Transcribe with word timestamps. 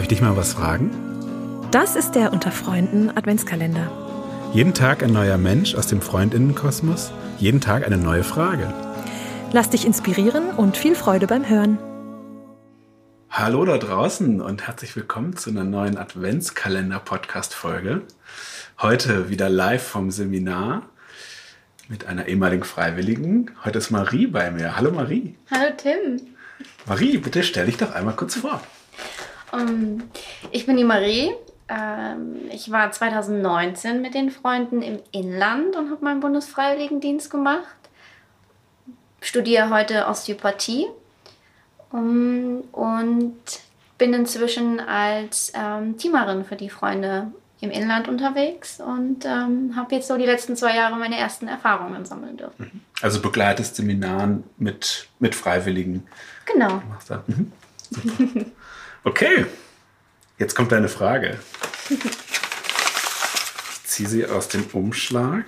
Darf 0.00 0.06
ich 0.06 0.16
dich 0.16 0.22
mal 0.22 0.34
was 0.34 0.54
fragen? 0.54 0.90
Das 1.72 1.94
ist 1.94 2.12
der 2.12 2.32
Unter 2.32 2.50
Freunden 2.50 3.14
Adventskalender. 3.14 3.92
Jeden 4.54 4.72
Tag 4.72 5.02
ein 5.02 5.12
neuer 5.12 5.36
Mensch 5.36 5.74
aus 5.74 5.88
dem 5.88 6.00
Freundinnenkosmos, 6.00 7.12
jeden 7.36 7.60
Tag 7.60 7.84
eine 7.84 7.98
neue 7.98 8.24
Frage. 8.24 8.72
Lass 9.52 9.68
dich 9.68 9.84
inspirieren 9.84 10.52
und 10.56 10.78
viel 10.78 10.94
Freude 10.94 11.26
beim 11.26 11.46
Hören. 11.46 11.76
Hallo 13.28 13.62
da 13.66 13.76
draußen 13.76 14.40
und 14.40 14.66
herzlich 14.66 14.96
willkommen 14.96 15.36
zu 15.36 15.50
einer 15.50 15.64
neuen 15.64 15.98
Adventskalender-Podcast-Folge. 15.98 18.00
Heute 18.80 19.28
wieder 19.28 19.50
live 19.50 19.86
vom 19.86 20.10
Seminar 20.10 20.88
mit 21.88 22.06
einer 22.06 22.26
ehemaligen 22.26 22.64
Freiwilligen. 22.64 23.50
Heute 23.66 23.76
ist 23.76 23.90
Marie 23.90 24.28
bei 24.28 24.50
mir. 24.50 24.78
Hallo 24.78 24.92
Marie. 24.92 25.36
Hallo 25.50 25.74
Tim. 25.76 26.22
Marie, 26.86 27.18
bitte 27.18 27.42
stell 27.42 27.66
dich 27.66 27.76
doch 27.76 27.94
einmal 27.94 28.16
kurz 28.16 28.36
vor. 28.36 28.62
Um, 29.52 30.02
ich 30.50 30.66
bin 30.66 30.76
die 30.76 30.84
Marie. 30.84 31.32
Ähm, 31.68 32.48
ich 32.52 32.70
war 32.70 32.90
2019 32.90 34.02
mit 34.02 34.14
den 34.14 34.30
Freunden 34.30 34.82
im 34.82 35.00
Inland 35.12 35.76
und 35.76 35.90
habe 35.90 36.04
meinen 36.04 36.20
Bundesfreiwilligendienst 36.20 37.30
gemacht. 37.30 37.64
Studiere 39.20 39.70
heute 39.70 40.06
Osteopathie 40.06 40.86
um, 41.90 42.62
und 42.72 43.36
bin 43.98 44.14
inzwischen 44.14 44.80
als 44.80 45.52
ähm, 45.54 45.98
Teamerin 45.98 46.44
für 46.44 46.56
die 46.56 46.70
Freunde 46.70 47.32
im 47.60 47.70
Inland 47.70 48.08
unterwegs 48.08 48.80
und 48.80 49.26
ähm, 49.26 49.74
habe 49.76 49.94
jetzt 49.94 50.08
so 50.08 50.16
die 50.16 50.24
letzten 50.24 50.56
zwei 50.56 50.74
Jahre 50.74 50.96
meine 50.96 51.18
ersten 51.18 51.46
Erfahrungen 51.46 52.06
sammeln 52.06 52.38
dürfen. 52.38 52.70
Mhm. 52.72 52.80
Also 53.02 53.20
begleitest 53.20 53.76
Seminaren 53.76 54.44
mit, 54.56 55.08
mit 55.18 55.34
Freiwilligen. 55.34 56.06
Genau. 56.46 56.82
Mhm. 57.26 57.52
Okay, 59.02 59.46
jetzt 60.38 60.54
kommt 60.54 60.72
deine 60.72 60.88
Frage. 60.88 61.38
Ich 61.88 61.98
ziehe 63.84 64.08
sie 64.08 64.26
aus 64.26 64.48
dem 64.48 64.66
Umschlag. 64.72 65.46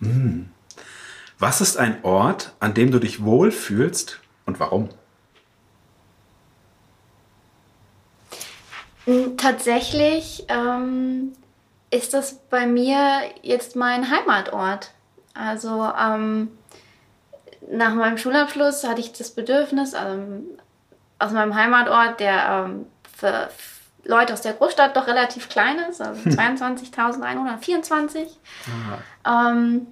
Hm. 0.00 0.50
Was 1.40 1.60
ist 1.60 1.76
ein 1.76 2.04
Ort, 2.04 2.54
an 2.60 2.74
dem 2.74 2.92
du 2.92 3.00
dich 3.00 3.22
wohlfühlst 3.22 4.20
und 4.46 4.60
warum? 4.60 4.88
Hm, 9.04 9.36
tatsächlich 9.36 10.44
ähm, 10.48 11.32
ist 11.90 12.14
das 12.14 12.38
bei 12.50 12.66
mir 12.66 13.22
jetzt 13.42 13.74
mein 13.74 14.10
Heimatort. 14.10 14.92
Also 15.34 15.92
ähm, 15.98 16.50
nach 17.70 17.94
meinem 17.94 18.18
Schulabschluss 18.18 18.84
hatte 18.84 19.00
ich 19.00 19.12
das 19.12 19.30
Bedürfnis, 19.30 19.94
ähm, 19.94 20.46
aus 21.18 21.32
meinem 21.32 21.54
Heimatort, 21.54 22.20
der 22.20 22.66
ähm, 22.66 22.86
für 23.16 23.48
Leute 24.04 24.32
aus 24.32 24.42
der 24.42 24.54
Großstadt 24.54 24.96
doch 24.96 25.06
relativ 25.06 25.48
klein 25.48 25.78
ist, 25.90 26.00
also 26.00 26.20
22.124, 26.30 28.26
ähm, 29.26 29.86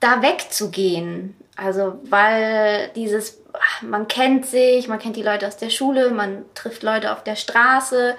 da 0.00 0.22
wegzugehen. 0.22 1.36
Also 1.56 2.00
weil 2.04 2.90
dieses, 2.96 3.40
man 3.82 4.08
kennt 4.08 4.46
sich, 4.46 4.88
man 4.88 4.98
kennt 4.98 5.16
die 5.16 5.22
Leute 5.22 5.46
aus 5.46 5.56
der 5.56 5.70
Schule, 5.70 6.10
man 6.10 6.44
trifft 6.54 6.82
Leute 6.82 7.12
auf 7.12 7.22
der 7.22 7.36
Straße. 7.36 8.16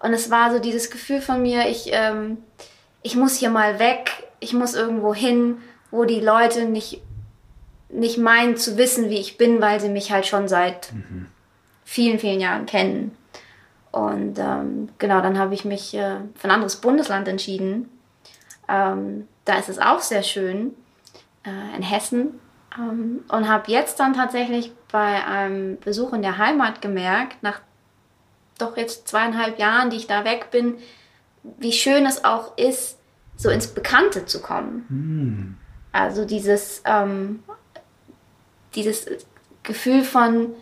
Und 0.00 0.12
es 0.12 0.30
war 0.30 0.52
so 0.52 0.58
dieses 0.58 0.90
Gefühl 0.90 1.20
von 1.20 1.42
mir, 1.42 1.68
ich, 1.68 1.90
ähm, 1.92 2.38
ich 3.02 3.16
muss 3.16 3.36
hier 3.36 3.50
mal 3.50 3.78
weg, 3.78 4.10
ich 4.40 4.52
muss 4.52 4.74
irgendwo 4.74 5.12
hin, 5.12 5.60
wo 5.90 6.04
die 6.04 6.20
Leute 6.20 6.66
nicht 6.66 7.02
nicht 7.88 8.18
meinen 8.18 8.56
zu 8.56 8.76
wissen, 8.76 9.08
wie 9.10 9.18
ich 9.18 9.38
bin, 9.38 9.60
weil 9.60 9.80
sie 9.80 9.88
mich 9.88 10.12
halt 10.12 10.26
schon 10.26 10.48
seit 10.48 10.92
mhm. 10.92 11.26
vielen, 11.84 12.18
vielen 12.18 12.40
Jahren 12.40 12.66
kennen. 12.66 13.16
Und 13.90 14.38
ähm, 14.38 14.90
genau, 14.98 15.20
dann 15.20 15.38
habe 15.38 15.54
ich 15.54 15.64
mich 15.64 15.94
äh, 15.94 16.16
für 16.34 16.48
ein 16.48 16.50
anderes 16.50 16.76
Bundesland 16.76 17.26
entschieden. 17.26 17.88
Ähm, 18.68 19.26
da 19.44 19.58
ist 19.58 19.70
es 19.70 19.78
auch 19.78 20.00
sehr 20.00 20.22
schön, 20.22 20.74
äh, 21.44 21.76
in 21.76 21.82
Hessen. 21.82 22.38
Ähm, 22.78 23.24
und 23.28 23.48
habe 23.48 23.72
jetzt 23.72 23.98
dann 23.98 24.12
tatsächlich 24.12 24.72
bei 24.92 25.24
einem 25.24 25.78
Besuch 25.80 26.12
in 26.12 26.22
der 26.22 26.38
Heimat 26.38 26.82
gemerkt, 26.82 27.42
nach 27.42 27.60
doch 28.58 28.76
jetzt 28.76 29.08
zweieinhalb 29.08 29.58
Jahren, 29.58 29.90
die 29.90 29.96
ich 29.96 30.06
da 30.06 30.24
weg 30.24 30.50
bin, 30.50 30.74
wie 31.58 31.72
schön 31.72 32.04
es 32.06 32.24
auch 32.24 32.58
ist, 32.58 32.98
so 33.36 33.50
ins 33.50 33.68
Bekannte 33.68 34.26
zu 34.26 34.42
kommen. 34.42 34.84
Mhm. 34.88 35.56
Also 35.92 36.24
dieses 36.24 36.82
ähm, 36.84 37.42
dieses 38.82 39.06
Gefühl 39.62 40.02
von 40.02 40.54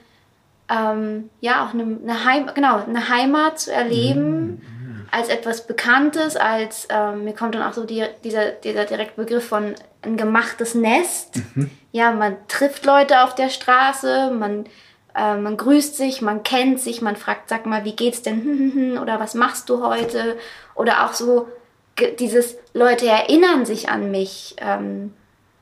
ähm, 0.68 1.30
ja 1.40 1.64
auch 1.64 1.74
eine, 1.74 1.98
eine, 2.02 2.24
Heim, 2.24 2.50
genau, 2.54 2.82
eine 2.84 3.08
Heimat 3.08 3.60
zu 3.60 3.72
erleben 3.72 4.46
mhm. 4.46 5.06
als 5.10 5.28
etwas 5.28 5.66
Bekanntes, 5.66 6.36
als 6.36 6.88
ähm, 6.90 7.24
mir 7.24 7.34
kommt 7.34 7.54
dann 7.54 7.62
auch 7.62 7.72
so 7.72 7.84
die, 7.84 8.04
dieser, 8.24 8.50
dieser 8.50 8.84
direkte 8.84 9.22
Begriff 9.22 9.46
von 9.46 9.74
ein 10.02 10.16
gemachtes 10.16 10.74
Nest. 10.74 11.36
Mhm. 11.54 11.70
Ja, 11.92 12.12
man 12.12 12.36
trifft 12.48 12.84
Leute 12.84 13.22
auf 13.22 13.34
der 13.34 13.48
Straße, 13.48 14.30
man, 14.30 14.66
äh, 15.14 15.36
man 15.36 15.56
grüßt 15.56 15.96
sich, 15.96 16.20
man 16.20 16.42
kennt 16.42 16.80
sich, 16.80 17.00
man 17.00 17.16
fragt, 17.16 17.48
sag 17.48 17.66
mal, 17.66 17.84
wie 17.84 17.94
geht's 17.96 18.22
denn 18.22 18.98
oder 19.00 19.20
was 19.20 19.34
machst 19.34 19.68
du 19.68 19.84
heute? 19.84 20.36
Oder 20.74 21.06
auch 21.06 21.12
so 21.12 21.48
dieses 22.18 22.58
Leute 22.74 23.06
erinnern 23.06 23.64
sich 23.64 23.88
an 23.88 24.10
mich. 24.10 24.56
Ähm, 24.58 25.14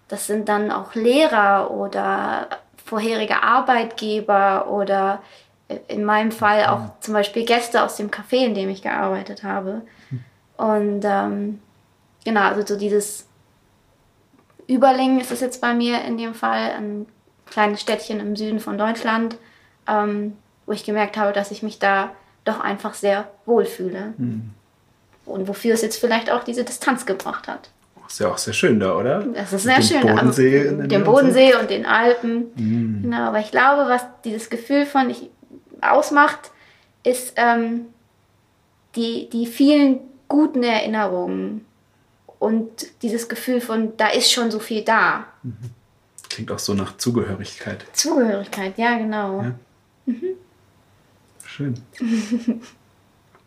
das 0.09 0.27
sind 0.27 0.49
dann 0.49 0.71
auch 0.71 0.95
Lehrer 0.95 1.71
oder 1.71 2.49
vorherige 2.85 3.43
Arbeitgeber 3.43 4.69
oder 4.69 5.23
in 5.89 6.05
meinem 6.05 6.31
Fall 6.31 6.67
auch 6.67 7.01
zum 7.01 7.15
Beispiel 7.15 7.45
Gäste 7.45 7.83
aus 7.83 7.97
dem 7.97 8.11
Café, 8.11 8.45
in 8.45 8.55
dem 8.55 8.69
ich 8.69 8.83
gearbeitet 8.83 9.43
habe. 9.43 9.83
Und 10.57 11.01
ähm, 11.05 11.61
genau, 12.25 12.43
also 12.43 12.67
so 12.67 12.79
dieses 12.79 13.27
Überlingen 14.67 15.21
ist 15.21 15.33
es 15.33 15.41
jetzt 15.41 15.61
bei 15.61 15.75
mir 15.75 16.03
in 16.03 16.19
dem 16.19 16.35
Fall, 16.35 16.71
ein 16.73 17.07
kleines 17.47 17.81
Städtchen 17.81 18.21
im 18.21 18.37
Süden 18.37 18.61
von 18.61 18.79
Deutschland, 18.79 19.37
ähm, 19.89 20.37
wo 20.67 20.73
ich 20.73 20.85
gemerkt 20.85 21.17
habe, 21.17 21.33
dass 21.33 21.51
ich 21.51 21.63
mich 21.63 21.79
da 21.79 22.11
doch 22.45 22.61
einfach 22.61 22.95
sehr 22.95 23.31
wohlfühle. 23.47 24.15
Mhm. 24.17 24.51
Und 25.27 25.49
wofür 25.49 25.75
es 25.75 25.83
jetzt 25.83 25.99
vielleicht 25.99 26.31
auch 26.31 26.45
diese 26.45 26.65
Distanz 26.65 27.07
gebracht 27.07 27.49
hat. 27.49 27.71
Ist 28.07 28.21
ja 28.21 28.31
auch 28.31 28.39
sehr 28.39 28.55
schön 28.55 28.79
da, 28.79 28.97
oder? 28.97 29.23
Das 29.23 29.53
ist 29.53 29.63
sehr 29.63 29.83
schön. 29.83 30.03
Bodensee 30.03 30.69
also, 30.69 30.83
den 30.83 31.05
Bodensee 31.05 31.55
und 31.55 31.71
den 31.71 31.87
Alpen. 31.87 32.51
Mm. 32.55 33.03
Genau, 33.03 33.29
aber 33.29 33.41
ich 33.41 33.51
glaube, 33.51 33.89
was 33.89 34.05
dieses 34.25 34.51
Gefühl 34.51 34.87
von 34.87 35.11
ich 35.11 35.31
ausmacht, 35.81 36.51
ist 37.03 37.35
ähm, 37.37 37.87
die, 38.95 39.29
die 39.31 39.47
vielen 39.47 40.01
guten 40.29 40.63
Erinnerungen 40.63 41.65
und 42.39 42.87
dieses 43.03 43.29
Gefühl 43.29 43.61
von, 43.61 43.97
da 43.97 44.09
ist 44.09 44.31
schon 44.31 44.51
so 44.51 44.59
viel 44.59 44.83
da. 44.83 45.27
Mhm. 45.43 45.57
Klingt 46.29 46.51
auch 46.51 46.59
so 46.59 46.75
nach 46.75 46.97
Zugehörigkeit. 46.97 47.85
Zugehörigkeit, 47.93 48.77
ja, 48.79 48.99
genau. 48.99 49.43
Ja. 49.43 49.55
Mhm. 50.07 50.37
Schön. 51.45 51.75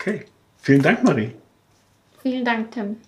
Okay. 0.00 0.26
Vielen 0.58 0.80
Dank, 0.80 1.02
Marie. 1.02 1.34
Vielen 2.22 2.44
Dank, 2.44 2.70
Tim. 2.70 2.98